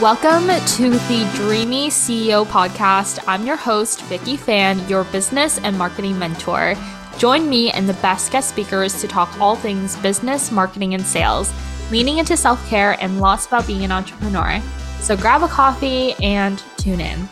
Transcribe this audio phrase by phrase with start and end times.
[0.00, 3.22] Welcome to the Dreamy CEO podcast.
[3.26, 6.74] I'm your host, Vicky Phan, your business and marketing mentor.
[7.18, 11.52] Join me and the best guest speakers to talk all things business, marketing, and sales,
[11.90, 14.62] leaning into self care and lots about being an entrepreneur.
[15.00, 17.28] So grab a coffee and tune in.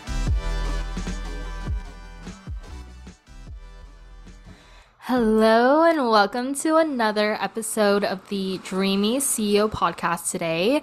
[4.98, 10.82] Hello, and welcome to another episode of the Dreamy CEO podcast today.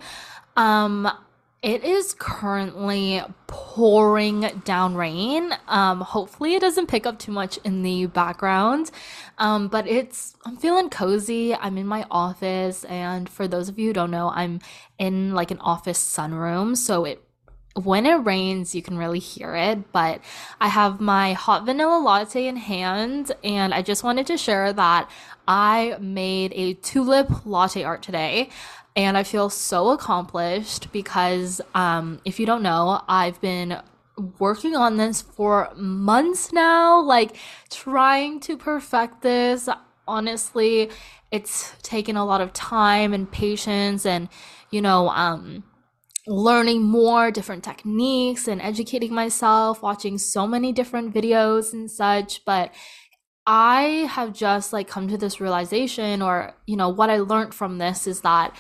[0.58, 1.12] Um,
[1.66, 5.52] it is currently pouring down rain.
[5.68, 8.92] Um, hopefully, it doesn't pick up too much in the background.
[9.40, 11.56] Um, but it's, I'm feeling cozy.
[11.56, 12.84] I'm in my office.
[12.84, 14.60] And for those of you who don't know, I'm
[15.00, 16.78] in like an office sunroom.
[16.78, 17.24] So it
[17.74, 20.22] when it rains, you can really hear it, but
[20.62, 25.12] I have my hot vanilla latte in hand, and I just wanted to share that
[25.46, 28.50] I made a tulip latte art today,
[28.96, 33.82] and I feel so accomplished because, um, if you don't know, I've been
[34.40, 37.36] working on this for months now, like
[37.70, 39.68] trying to perfect this.
[40.08, 40.90] Honestly,
[41.32, 44.30] it's taken a lot of time and patience, and
[44.72, 45.64] you know, um,
[46.28, 52.46] learning more different techniques and educating myself, watching so many different videos and such.
[52.46, 52.74] But
[53.46, 57.78] I have just like come to this realization, or, you know, what I learned from
[57.78, 58.56] this is that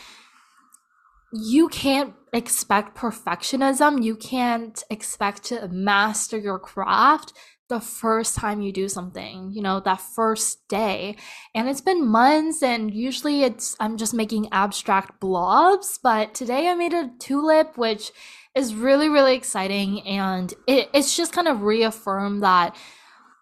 [1.35, 4.03] you can't expect perfectionism.
[4.03, 7.33] You can't expect to master your craft
[7.67, 11.17] the first time you do something, you know, that first day.
[11.55, 16.75] And it's been months and usually it's I'm just making abstract blobs, but today I
[16.75, 18.11] made a tulip which
[18.53, 22.75] is really really exciting and it, it's just kind of reaffirmed that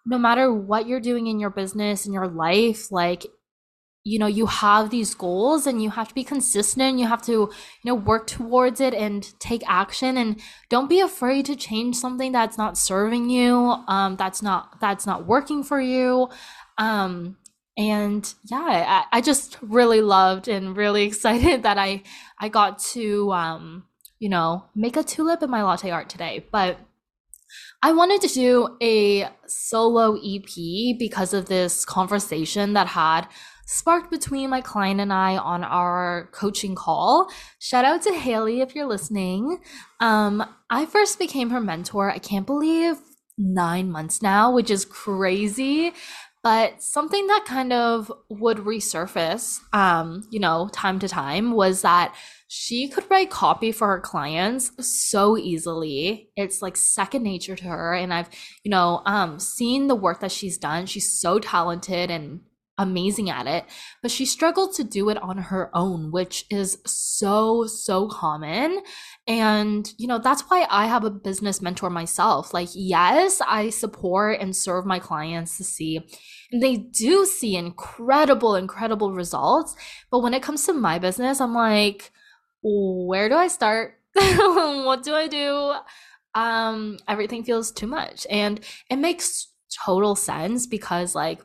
[0.06, 3.26] no matter what you're doing in your business in your life, like
[4.04, 7.32] you know you have these goals and you have to be consistent you have to
[7.32, 7.52] you
[7.86, 10.18] know work towards it and take action.
[10.18, 13.56] And don't be afraid to change something that's not serving you
[13.88, 16.30] um that's not that's not working for you.
[16.78, 17.38] Um
[17.78, 22.04] and yeah I, I just really loved and really excited that i
[22.40, 23.86] i got to um
[24.20, 26.46] you know make a tulip in my latte art today.
[26.52, 26.78] But
[27.82, 33.28] I wanted to do a solo EP because of this conversation that had
[33.66, 37.30] sparked between my client and I on our coaching call.
[37.60, 39.60] Shout out to Haley if you're listening.
[40.00, 42.98] Um, I first became her mentor, I can't believe
[43.38, 45.94] nine months now, which is crazy.
[46.44, 52.14] But something that kind of would resurface, um, you know, time to time was that
[52.50, 56.30] she could write copy for her clients so easily.
[56.36, 57.94] It's like second nature to her.
[57.94, 58.30] And I've,
[58.62, 60.86] you know, um, seen the work that she's done.
[60.86, 62.42] She's so talented and
[62.78, 63.66] amazing at it,
[64.02, 68.82] but she struggled to do it on her own, which is so, so common.
[69.28, 72.54] And, you know, that's why I have a business mentor myself.
[72.54, 76.00] Like, yes, I support and serve my clients to see,
[76.52, 79.76] and they do see incredible, incredible results.
[80.10, 82.12] But when it comes to my business, I'm like,
[82.64, 84.00] where do I start?
[84.14, 85.74] what do I do?
[86.36, 88.26] Um, everything feels too much.
[88.30, 88.60] And
[88.90, 89.50] it makes
[89.86, 91.42] total sense because, like,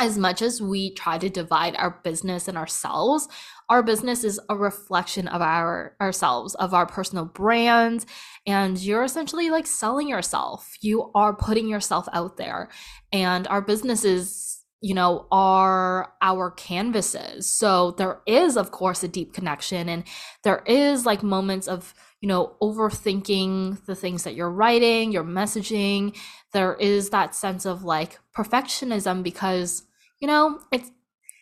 [0.00, 3.28] as much as we try to divide our business and ourselves
[3.68, 8.06] our business is a reflection of our ourselves of our personal brand
[8.46, 10.74] and you're essentially like selling yourself.
[10.80, 12.70] You are putting yourself out there
[13.12, 17.50] and our businesses you know are our canvases.
[17.50, 20.04] So there is of course a deep connection and
[20.44, 26.16] there is like moments of you know overthinking the things that you're writing your messaging.
[26.52, 29.82] There is that sense of like perfectionism because
[30.20, 30.90] you know, it's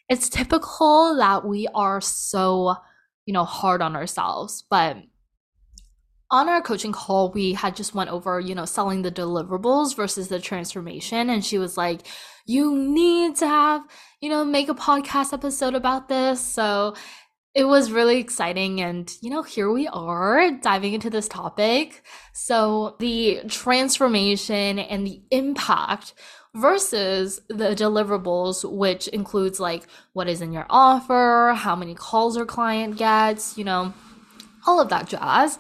[0.09, 2.77] it's typical that we are so,
[3.25, 4.99] you know, hard on ourselves, but
[6.31, 10.29] on our coaching call we had just went over you know selling the deliverables versus
[10.29, 11.31] the transformation.
[11.31, 12.03] And she was like
[12.47, 13.83] you need to have
[14.21, 16.41] you know make a podcast episode about this.
[16.41, 16.95] So
[17.55, 18.81] it was really exciting.
[18.81, 22.03] And you know here we are diving into this topic.
[22.33, 26.15] So the transformation and the impact
[26.57, 29.85] versus the deliverables, which includes like
[30.15, 33.93] what is in your offer, how many calls your client gets, you know,
[34.67, 35.59] all of that jazz.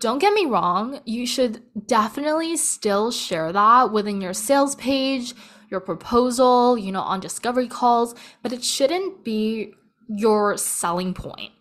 [0.00, 5.34] Don't get me wrong, you should definitely still share that within your sales page,
[5.70, 9.74] your proposal, you know, on discovery calls, but it shouldn't be
[10.08, 11.52] your selling point,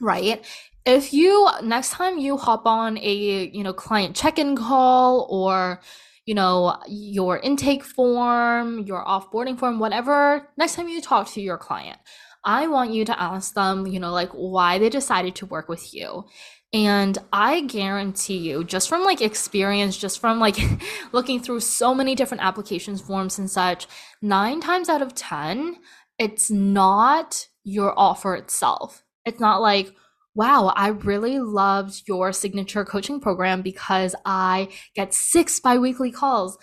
[0.00, 0.44] right?
[0.84, 5.80] If you next time you hop on a, you know, client check-in call or
[6.26, 11.56] you know, your intake form, your offboarding form, whatever, next time you talk to your
[11.56, 11.98] client,
[12.44, 15.94] I want you to ask them, you know, like why they decided to work with
[15.94, 16.24] you.
[16.72, 20.56] And I guarantee you, just from like experience, just from like
[21.12, 23.86] looking through so many different applications forms and such,
[24.20, 25.76] nine times out of 10,
[26.18, 29.04] it's not your offer itself.
[29.24, 29.92] It's not like,
[30.34, 36.58] wow, I really loved your signature coaching program because I get six biweekly calls.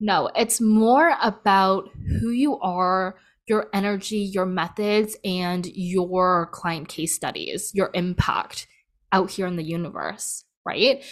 [0.00, 1.90] No, it's more about
[2.20, 3.16] who you are,
[3.46, 8.66] your energy, your methods, and your client case studies, your impact
[9.12, 11.02] out here in the universe, right?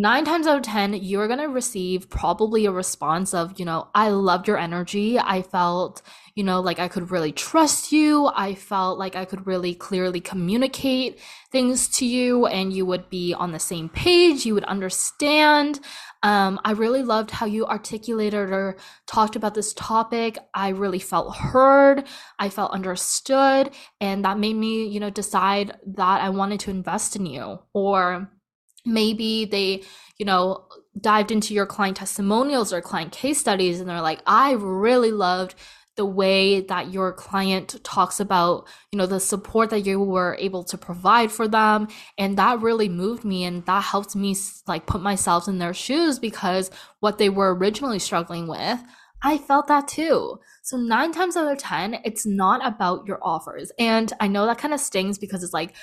[0.00, 3.88] Nine times out of 10, you're going to receive probably a response of, you know,
[3.96, 5.18] I loved your energy.
[5.18, 6.02] I felt,
[6.36, 8.30] you know, like I could really trust you.
[8.32, 11.18] I felt like I could really clearly communicate
[11.50, 14.46] things to you and you would be on the same page.
[14.46, 15.80] You would understand.
[16.22, 18.76] Um, I really loved how you articulated or
[19.08, 20.38] talked about this topic.
[20.54, 22.04] I really felt heard.
[22.38, 23.72] I felt understood.
[24.00, 27.58] And that made me, you know, decide that I wanted to invest in you.
[27.72, 28.30] Or
[28.88, 29.82] maybe they,
[30.18, 30.66] you know,
[31.00, 35.54] dived into your client testimonials or client case studies and they're like, I really loved
[35.96, 40.62] the way that your client talks about you know the support that you were able
[40.62, 44.36] to provide for them and that really moved me and that helped me
[44.68, 46.70] like put myself in their shoes because
[47.00, 48.80] what they were originally struggling with
[49.22, 50.38] I felt that too.
[50.62, 53.72] So, nine times out of 10, it's not about your offers.
[53.78, 55.74] And I know that kind of stings because it's like,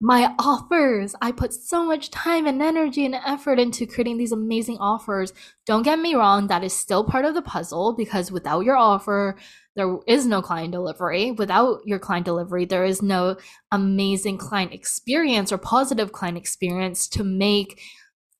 [0.00, 1.14] my offers.
[1.20, 5.32] I put so much time and energy and effort into creating these amazing offers.
[5.66, 9.36] Don't get me wrong, that is still part of the puzzle because without your offer,
[9.76, 11.32] there is no client delivery.
[11.32, 13.36] Without your client delivery, there is no
[13.70, 17.80] amazing client experience or positive client experience to make,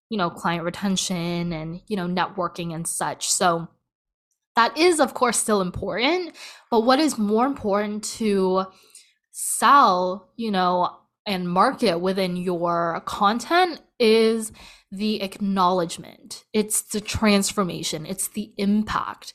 [0.09, 3.29] you know, client retention and, you know, networking and such.
[3.29, 3.69] So
[4.57, 6.35] that is, of course, still important.
[6.71, 8.65] But what is more important to
[9.31, 10.97] sell, you know,
[11.31, 14.51] and market within your content is
[14.91, 16.45] the acknowledgement.
[16.53, 19.33] It's the transformation, it's the impact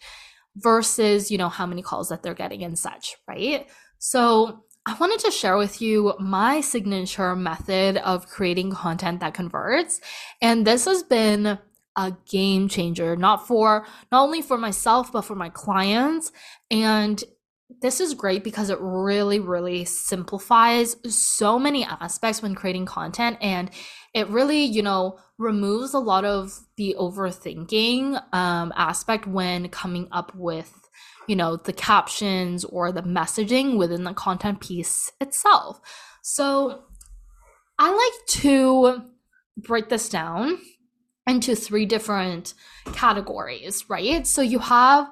[0.57, 3.68] versus, you know, how many calls that they're getting and such, right?
[3.97, 10.00] So, I wanted to share with you my signature method of creating content that converts.
[10.44, 11.57] And this has been
[11.95, 16.31] a game changer, not for not only for myself, but for my clients.
[16.69, 17.24] And
[17.81, 23.71] this is great because it really, really simplifies so many aspects when creating content and
[24.13, 30.33] it really, you know, removes a lot of the overthinking um, aspect when coming up
[30.35, 30.88] with,
[31.27, 35.79] you know, the captions or the messaging within the content piece itself.
[36.21, 36.83] So
[37.79, 39.01] I like to
[39.57, 40.59] break this down
[41.27, 42.53] into three different
[42.94, 44.25] categories, right?
[44.27, 45.11] So you have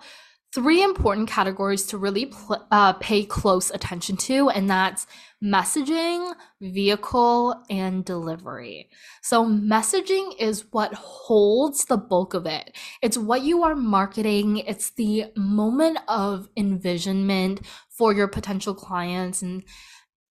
[0.54, 5.08] three important categories to really pl- uh, pay close attention to, and that's
[5.44, 8.90] messaging, vehicle, and delivery.
[9.22, 12.76] So, messaging is what holds the bulk of it.
[13.02, 19.42] It's what you are marketing, it's the moment of envisionment for your potential clients.
[19.42, 19.64] And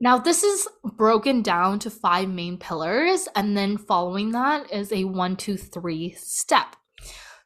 [0.01, 5.05] now, this is broken down to five main pillars, and then following that is a
[5.05, 6.77] one, two, three step.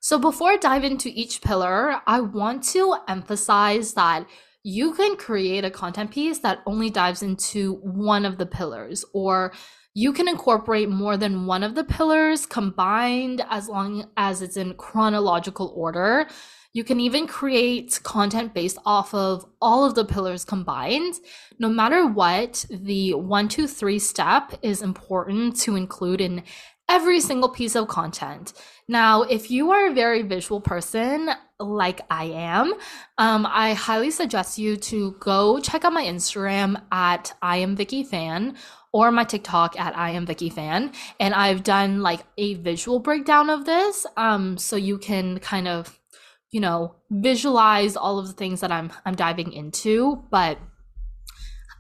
[0.01, 4.27] So before I dive into each pillar, I want to emphasize that
[4.63, 9.53] you can create a content piece that only dives into one of the pillars or
[9.95, 14.75] you can incorporate more than one of the pillars combined as long as it's in
[14.75, 16.29] chronological order.
[16.73, 21.15] You can even create content based off of all of the pillars combined.
[21.59, 26.45] No matter what, the one, two, three step is important to include in
[26.89, 28.53] every single piece of content.
[28.89, 31.31] Now, if you are a very visual person
[31.61, 32.73] like I am,
[33.19, 38.03] um, I highly suggest you to go check out my Instagram at I am Vicky
[38.05, 38.57] Phan
[38.93, 40.93] or my TikTok at I am Vicky Phan.
[41.21, 44.07] And I've done like a visual breakdown of this.
[44.17, 45.99] Um, so you can kind of,
[46.51, 50.25] you know, visualize all of the things that I'm I'm diving into.
[50.31, 50.59] But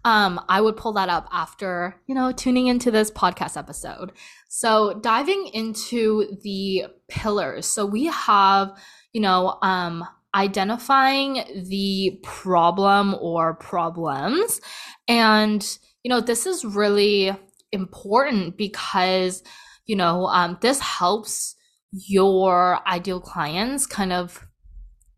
[0.04, 4.12] um, I would pull that up after, you know, tuning into this podcast episode.
[4.48, 7.66] So diving into the pillars.
[7.66, 8.72] So we have,
[9.12, 14.60] you know, um, identifying the problem or problems.
[15.06, 17.32] And, you know, this is really
[17.72, 19.42] important because,
[19.86, 21.54] you know, um, this helps
[21.92, 24.46] your ideal clients kind of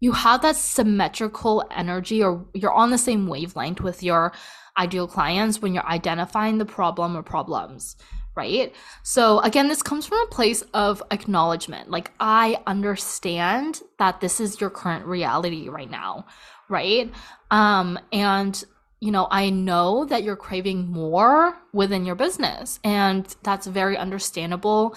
[0.02, 4.32] you have that symmetrical energy or you're on the same wavelength with your
[4.78, 7.96] ideal clients when you're identifying the problem or problems
[8.40, 8.74] right?
[9.02, 11.90] So again, this comes from a place of acknowledgement.
[11.90, 16.24] Like, I understand that this is your current reality right now,
[16.68, 17.12] right?
[17.50, 18.64] Um, and
[19.02, 24.94] you know, I know that you're craving more within your business, and that's very understandable.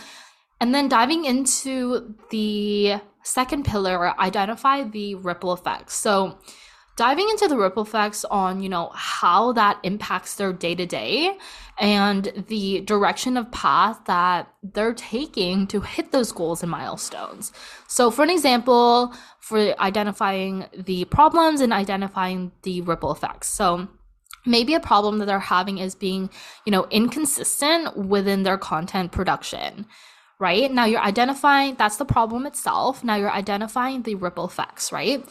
[0.60, 5.94] And then diving into the second pillar, identify the ripple effects.
[5.96, 6.38] So,
[6.96, 11.38] diving into the ripple effects on, you know, how that impacts their day to day
[11.80, 17.52] and the direction of path that they're taking to hit those goals and milestones.
[17.88, 23.50] So, for an example, for identifying the problems and identifying the ripple effects.
[23.50, 23.88] So,
[24.46, 26.30] maybe a problem that they're having is being,
[26.66, 29.88] you know, inconsistent within their content production
[30.40, 30.70] right?
[30.72, 33.02] Now you're identifying that's the problem itself.
[33.02, 35.24] Now you're identifying the ripple effects, right?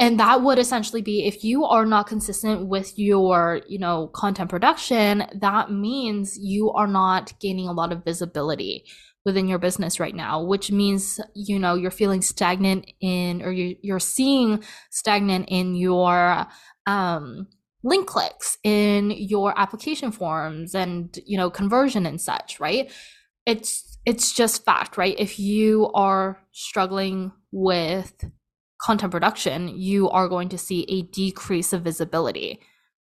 [0.00, 4.50] And that would essentially be if you are not consistent with your you know content
[4.50, 8.84] production that means you are not gaining a lot of visibility
[9.24, 13.76] within your business right now which means you know you're feeling stagnant in or you,
[13.82, 16.46] you're seeing stagnant in your
[16.86, 17.46] um,
[17.84, 22.90] link clicks in your application forms and you know conversion and such right?
[23.46, 25.14] It's it's just fact right?
[25.18, 28.12] If you are struggling with
[28.80, 32.60] content production, you are going to see a decrease of visibility,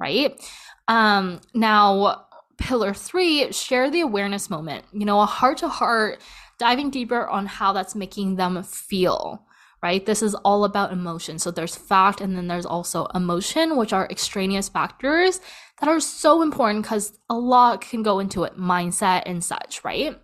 [0.01, 0.41] right?
[0.89, 2.27] Um, now,
[2.59, 4.85] pillar three, share the awareness moment.
[4.93, 6.21] You know, a heart to heart,
[6.59, 9.47] diving deeper on how that's making them feel,
[9.83, 10.05] right?
[10.05, 11.39] This is all about emotion.
[11.39, 15.41] So there's fact and then there's also emotion, which are extraneous factors
[15.81, 20.19] that are so important because a lot can go into it, mindset and such, right?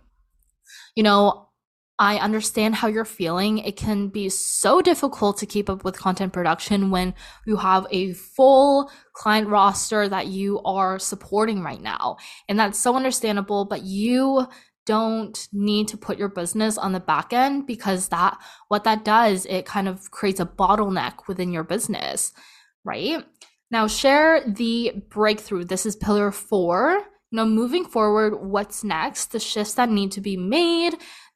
[0.95, 1.44] You know,
[1.97, 3.59] I understand how you're feeling.
[3.59, 7.13] It can be so difficult to keep up with content production when
[7.45, 12.17] you have a full client roster that you are supporting right now.
[12.49, 14.47] And that's so understandable, but you
[14.85, 18.37] don't need to put your business on the back end because that
[18.67, 22.31] what that does it kind of creates a bottleneck within your business
[22.83, 23.25] right
[23.71, 29.73] now share the breakthrough this is pillar 4 Now moving forward what's next the shifts
[29.73, 30.93] that need to be made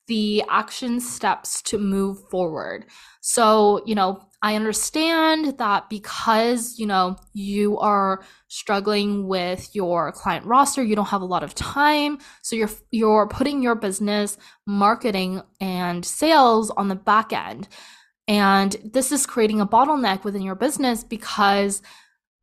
[0.10, 2.86] the action steps to move forward.
[3.22, 10.46] So, you know, I understand that because, you know, you are struggling with your client
[10.48, 15.44] roster, you don't have a lot of time, so you're you're putting your business marketing
[15.62, 17.68] and sales on the back end.
[18.28, 21.84] And this is creating a bottleneck within your business because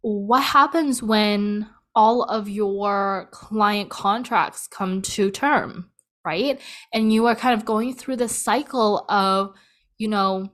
[0.03, 5.91] what happens when all of your client contracts come to term?
[6.27, 6.61] Right?
[6.93, 9.55] And you are kind of going through this cycle of,
[9.97, 10.51] you know,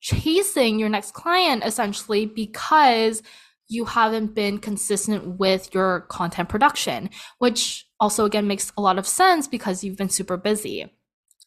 [0.00, 3.22] chasing your next client essentially because
[3.68, 9.06] you haven't been consistent with your content production, which also again makes a lot of
[9.06, 10.92] sense because you've been super busy.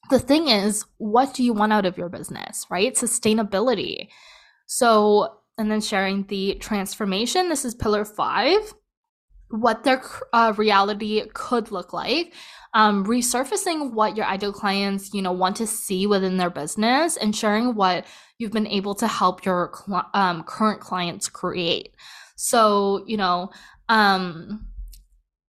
[0.09, 2.95] The thing is, what do you want out of your business, right?
[2.95, 4.09] Sustainability.
[4.65, 7.49] So, and then sharing the transformation.
[7.49, 8.73] This is pillar five
[9.49, 12.33] what their uh, reality could look like
[12.73, 17.35] um, resurfacing what your ideal clients you know want to see within their business and
[17.35, 18.05] sharing what
[18.37, 21.95] you've been able to help your cl- um, current clients create
[22.35, 23.49] so you know
[23.89, 24.67] um,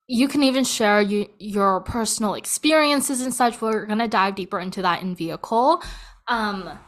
[0.06, 4.58] you can even share you, your personal experiences and such we're going to dive deeper
[4.58, 5.82] into that in vehicle
[6.28, 6.78] um,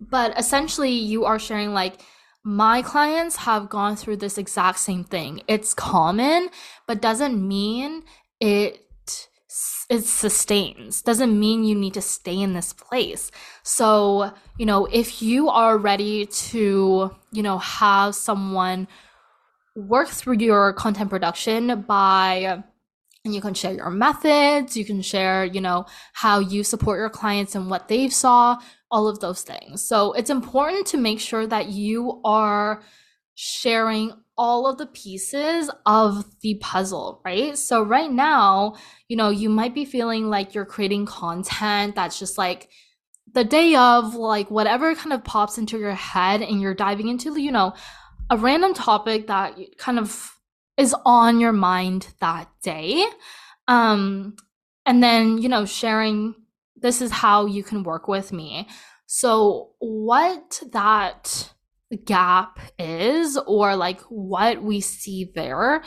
[0.00, 2.00] but essentially you are sharing like
[2.48, 5.42] my clients have gone through this exact same thing.
[5.48, 6.48] It's common,
[6.86, 8.04] but doesn't mean
[8.38, 8.85] it
[9.88, 13.30] it sustains doesn't mean you need to stay in this place
[13.62, 18.88] so you know if you are ready to you know have someone
[19.76, 22.62] work through your content production by
[23.24, 27.10] and you can share your methods you can share you know how you support your
[27.10, 28.58] clients and what they've saw
[28.90, 29.82] all of those things.
[29.82, 32.82] So it's important to make sure that you are
[33.34, 37.56] sharing all of the pieces of the puzzle, right?
[37.56, 38.76] So right now,
[39.08, 42.68] you know, you might be feeling like you're creating content that's just like
[43.32, 47.40] the day of like whatever kind of pops into your head and you're diving into,
[47.40, 47.74] you know,
[48.30, 50.32] a random topic that kind of
[50.76, 53.06] is on your mind that day.
[53.68, 54.36] Um
[54.84, 56.34] and then, you know, sharing
[56.76, 58.68] this is how you can work with me.
[59.06, 61.52] So, what that
[62.04, 65.82] gap is, or like what we see there,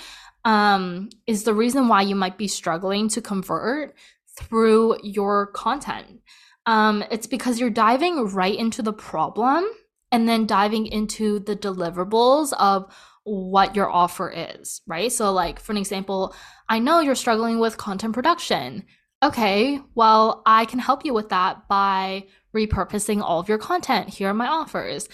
[0.45, 3.95] um, is the reason why you might be struggling to convert
[4.37, 6.21] through your content.
[6.65, 9.65] Um, it's because you're diving right into the problem
[10.11, 15.11] and then diving into the deliverables of what your offer is, right?
[15.11, 16.33] So, like, for an example,
[16.67, 18.85] I know you're struggling with content production
[19.21, 22.25] okay, well, I can help you with that by
[22.55, 24.09] repurposing all of your content.
[24.09, 25.09] Here are my offers.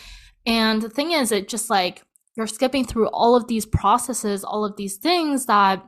[0.45, 2.03] And the thing is, it just like
[2.35, 5.83] you're skipping through all of these processes, all of these things that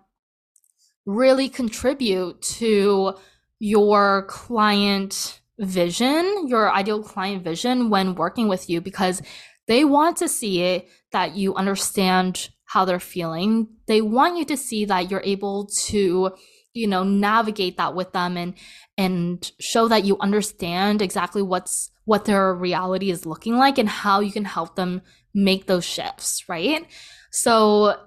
[1.06, 3.16] really contribute to
[3.60, 9.22] your client vision, your ideal client vision when working with you because
[9.68, 13.68] they want to see it that you understand how they're feeling.
[13.88, 16.32] They want you to see that you're able to,
[16.78, 18.54] you know, navigate that with them and
[18.98, 24.20] and show that you understand exactly what's what their reality is looking like and how
[24.22, 25.02] you can help them
[25.34, 26.86] make those shifts, right?
[27.32, 28.00] So,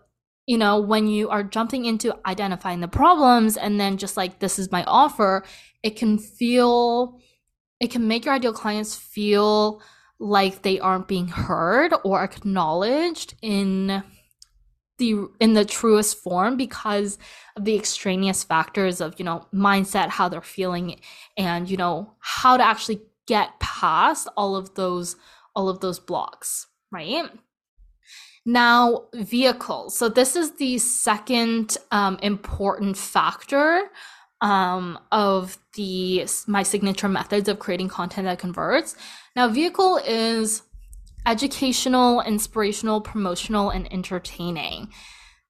[0.47, 4.59] you know, when you are jumping into identifying the problems and then just like this
[4.59, 5.45] is my offer,
[5.83, 7.21] it can feel
[7.81, 9.83] it can make your ideal clients feel
[10.19, 14.03] like they aren't being heard or acknowledged in
[15.00, 17.19] the in the truest form because
[17.57, 21.00] of the extraneous factors of you know mindset how they're feeling
[21.37, 25.16] and you know how to actually get past all of those
[25.57, 27.25] all of those blocks right
[28.47, 33.90] now vehicles so this is the second um, important factor
[34.40, 38.97] um, of the my signature methods of creating content that converts.
[39.37, 40.62] Now, vehicle is
[41.27, 44.89] educational, inspirational, promotional, and entertaining.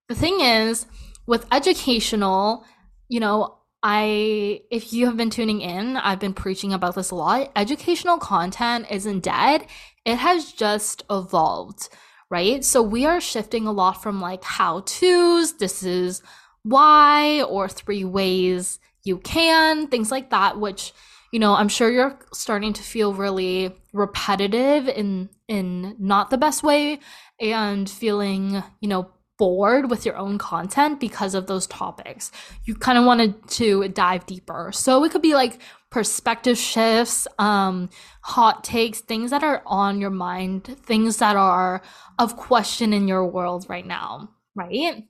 [0.08, 0.86] The thing is,
[1.26, 2.64] with educational,
[3.08, 7.14] you know, I if you have been tuning in, I've been preaching about this a
[7.14, 7.50] lot.
[7.56, 9.66] Educational content isn't dead.
[10.04, 11.88] It has just evolved,
[12.30, 12.64] right?
[12.64, 16.22] So we are shifting a lot from like how to's, this is
[16.62, 20.92] why or three ways you can, things like that, which
[21.30, 26.62] you know, I'm sure you're starting to feel really repetitive in in not the best
[26.62, 27.00] way
[27.40, 32.30] and feeling, you know, bored with your own content because of those topics.
[32.64, 34.70] You kind of wanted to dive deeper.
[34.72, 35.60] So it could be like
[35.90, 37.88] perspective shifts, um,
[38.20, 41.80] hot takes, things that are on your mind, things that are
[42.18, 45.04] of question in your world right now, right?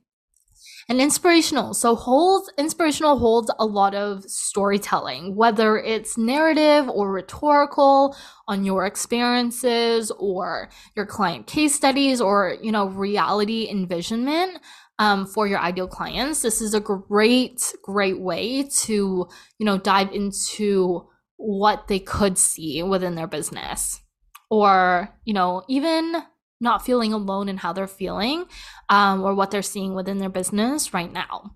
[0.91, 1.73] And inspirational.
[1.73, 8.13] So holds inspirational holds a lot of storytelling, whether it's narrative or rhetorical
[8.49, 14.59] on your experiences or your client case studies or you know reality envisionment
[14.99, 16.41] um, for your ideal clients.
[16.41, 22.83] This is a great, great way to you know dive into what they could see
[22.83, 24.01] within their business
[24.49, 26.21] or you know even
[26.61, 28.45] not feeling alone in how they're feeling
[28.89, 31.51] um, or what they're seeing within their business right now.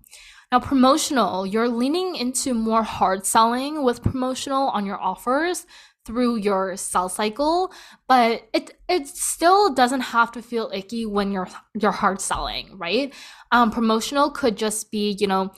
[0.52, 5.66] Now, promotional, you're leaning into more hard selling with promotional on your offers
[6.04, 7.72] through your sell cycle,
[8.06, 13.12] but it it still doesn't have to feel icky when you're you're hard selling, right?
[13.50, 15.52] Um, promotional could just be, you know,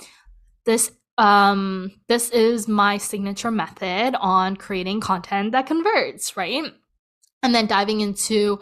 [0.65, 6.65] this um this is my signature method on creating content that converts, right?
[7.43, 8.59] And then diving into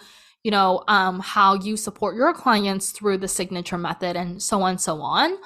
[0.46, 4.78] you know, um, how you support your clients through the signature method and so on,
[4.78, 5.36] so on.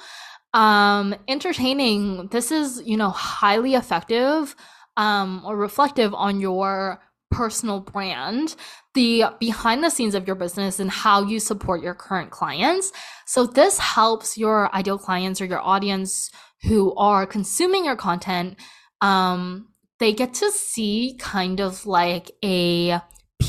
[0.53, 4.55] Um, entertaining, this is, you know, highly effective
[4.97, 8.55] um, or reflective on your personal brand,
[8.93, 12.91] the behind the scenes of your business and how you support your current clients.
[13.25, 16.29] So this helps your ideal clients or your audience
[16.61, 18.59] who are consuming your content
[19.01, 23.01] um, they get to see kind of like a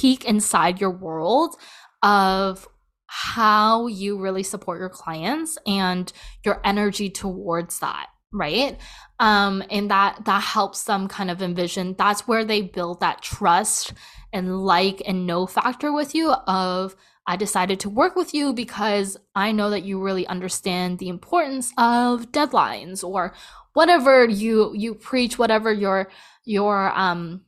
[0.02, 1.54] peek inside your world
[2.02, 2.68] of
[3.06, 6.12] how you really support your clients and
[6.44, 8.78] your energy towards that right?
[9.20, 13.92] Um and that that helps them kind of envision that's where they build that trust
[14.32, 19.16] and like and know factor with you of I decided to work with you because
[19.34, 23.34] I know that you really understand the importance of deadlines or
[23.74, 26.08] whatever you you preach whatever your
[26.44, 27.42] your um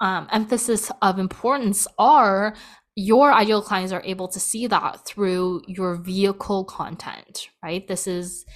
[0.00, 2.54] um, emphasis of importance are
[2.94, 7.86] your ideal clients are able to see that through your vehicle content, right?
[7.86, 8.46] This is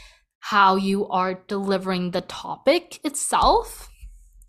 [0.40, 3.90] how you are delivering the topic itself.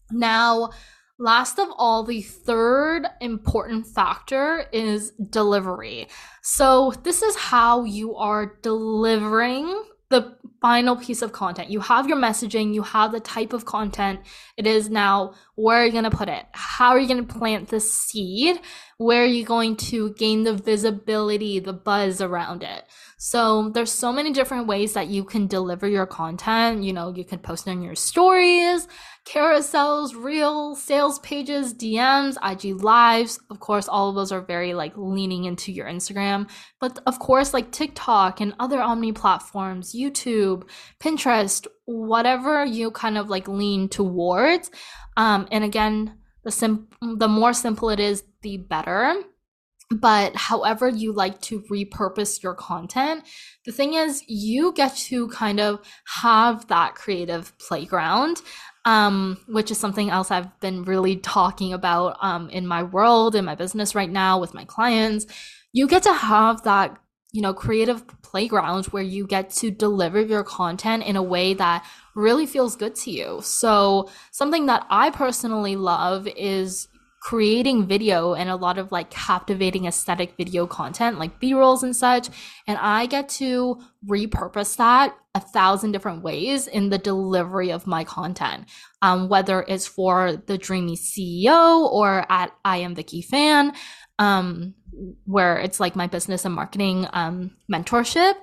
[0.10, 0.72] Now,
[1.20, 6.08] last of all, the third important factor is delivery.
[6.42, 11.70] So, this is how you are delivering the final piece of content.
[11.70, 14.20] You have your messaging, you have the type of content.
[14.58, 16.46] It is now where are you going to put it?
[16.54, 18.60] How are you going to plant the seed?
[18.98, 22.86] Where are you going to gain the visibility, the buzz around it?
[23.18, 26.84] So there's so many different ways that you can deliver your content.
[26.84, 28.88] You know, you can post on your stories,
[29.26, 33.40] carousels, reels, sales pages, DMs, IG lives.
[33.52, 36.50] Of course, all of those are very like leaning into your Instagram.
[36.80, 40.68] But of course, like TikTok and other omni platforms, YouTube,
[41.00, 44.72] Pinterest, whatever you kind of like lean towards.
[45.18, 49.14] Um, and again, the sim the more simple it is, the better.
[49.92, 53.24] but however you like to repurpose your content,
[53.66, 58.42] the thing is, you get to kind of have that creative playground.
[58.84, 63.46] Um, which is something else I've been really talking about um, in my world, in
[63.46, 65.28] my business right now with my clients.
[65.72, 66.98] You get to have that,
[67.32, 71.86] you know, creative playground where you get to deliver your content in a way that
[72.16, 73.40] really feels good to you.
[73.42, 76.88] So, something that I personally love is
[77.22, 82.30] creating video and a lot of like captivating aesthetic video content like b-rolls and such
[82.66, 88.04] and i get to repurpose that a thousand different ways in the delivery of my
[88.04, 88.66] content
[89.04, 93.72] um, whether it's for the dreamy ceo or at i am vicky phan
[94.22, 94.76] um,
[95.26, 98.36] where it's like my business and marketing um, mentorship.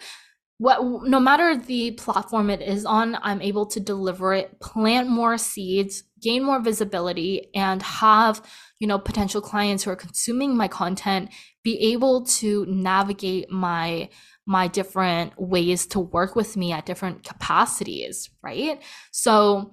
[0.58, 5.38] What no matter the platform it is on i'm able to deliver it plant more
[5.38, 8.42] seeds gain more visibility and have
[8.80, 11.30] you know potential clients who are consuming my content
[11.62, 14.08] be able to navigate my
[14.46, 18.82] my different ways to work with me at different capacities right?
[19.12, 19.72] So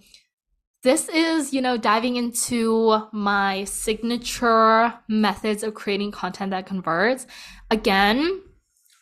[0.86, 7.26] this is you know diving into my signature methods of creating content that converts.
[7.72, 8.44] Again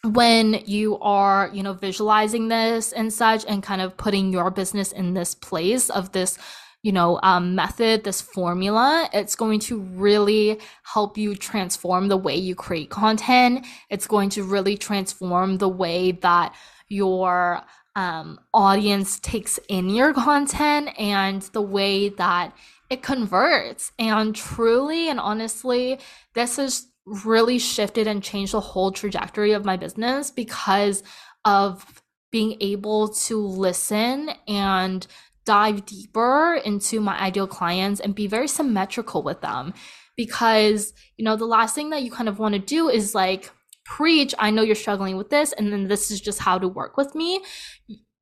[0.06, 4.94] when you are you know visualizing this and such and kind of putting your business
[4.94, 6.38] in this place of this
[6.84, 12.36] you know um, method this formula it's going to really help you transform the way
[12.36, 13.66] you create content.
[13.90, 16.56] It's going to really transform the way that
[16.88, 17.62] your
[17.96, 22.54] um, audience takes in your content and the way that
[22.90, 23.92] it converts.
[24.00, 26.00] And truly and honestly
[26.34, 31.04] this has really shifted and changed the whole trajectory of my business because
[31.46, 32.02] of
[32.32, 35.06] being able to listen and
[35.46, 39.74] dive deeper into my ideal clients and be very symmetrical with them.
[40.16, 43.52] Because you know the last thing that you kind of want to do is like
[43.98, 46.98] preach i know you're struggling with this and then this is just how to work
[46.98, 47.42] with me.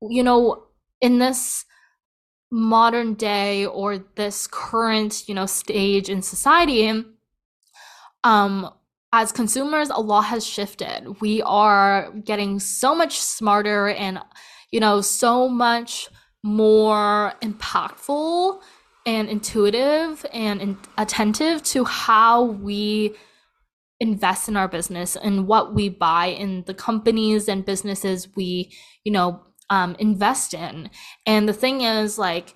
[0.00, 0.64] You know
[1.00, 1.64] in this
[2.50, 7.04] modern day or this current you know stage in society
[8.24, 8.70] um
[9.12, 11.20] as consumers a lot has shifted.
[11.20, 14.18] We are getting so much smarter and
[14.70, 16.08] you know so much
[16.42, 18.60] more impactful
[19.06, 23.14] and intuitive and in- attentive to how we
[24.02, 28.72] invest in our business and what we buy in the companies and businesses we
[29.04, 30.90] you know um, invest in.
[31.24, 32.54] And the thing is like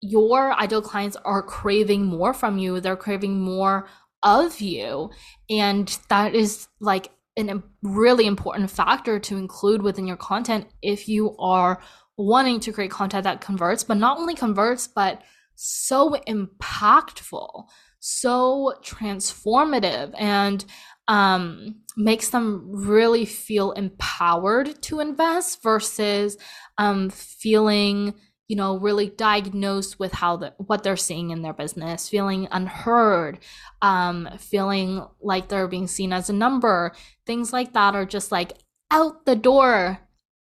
[0.00, 2.80] your ideal clients are craving more from you.
[2.80, 3.88] They're craving more
[4.22, 5.10] of you.
[5.50, 11.36] And that is like a really important factor to include within your content if you
[11.38, 11.80] are
[12.16, 15.22] wanting to create content that converts, but not only converts, but
[15.54, 17.64] so impactful,
[18.08, 20.64] so transformative, and
[21.08, 26.36] um, makes them really feel empowered to invest versus
[26.78, 28.14] um, feeling
[28.46, 33.38] you know really diagnosed with how the, what they're seeing in their business feeling unheard
[33.82, 36.92] um, feeling like they're being seen as a number.
[37.26, 38.52] Things like that are just like
[38.90, 40.00] out the door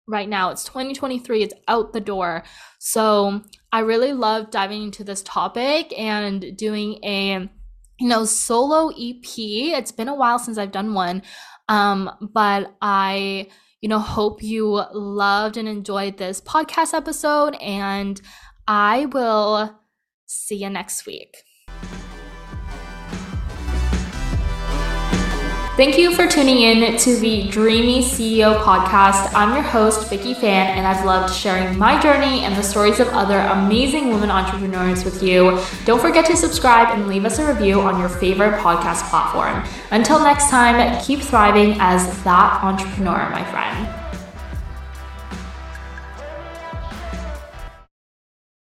[0.07, 0.51] right now.
[0.51, 2.45] It's 2023, it's out the door.
[2.79, 7.49] So I really love diving into this topic and doing a
[8.01, 9.25] you know solo EP.
[9.25, 11.23] It's been a while since I've done one.
[11.69, 13.49] Um, but I
[13.81, 18.21] you know hope you loved and enjoyed this podcast episode and
[18.67, 19.79] I will
[20.27, 21.44] see you next week.
[25.77, 29.33] Thank you for tuning in to the Dreamy CEO podcast.
[29.35, 33.09] I'm your host, Vicky Phan, and I've loved sharing my journey and the stories of
[33.09, 35.61] other amazing women entrepreneurs with you.
[35.85, 39.65] Don't forget to subscribe and leave us a review on your favorite podcast platform.
[39.91, 44.04] Until next time, keep thriving as that entrepreneur, my friend.